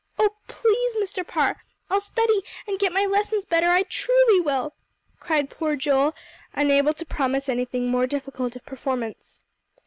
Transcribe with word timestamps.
Oh, 0.17 0.31
please, 0.47 0.97
Mr. 0.97 1.23
Parr 1.27 1.61
I'll 1.87 2.01
study, 2.01 2.41
and 2.65 2.79
get 2.79 2.91
my 2.91 3.05
lessons 3.05 3.45
better, 3.45 3.67
I 3.69 3.83
truly 3.83 4.39
will," 4.39 4.73
cried 5.19 5.51
poor 5.51 5.75
Joel, 5.75 6.15
unable 6.53 6.93
to 6.93 7.05
promise 7.05 7.47
anything 7.47 7.87
more 7.87 8.07
difficult 8.07 8.55
of 8.55 8.65
performance. 8.65 9.41